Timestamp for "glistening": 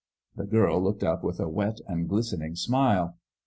2.09-2.55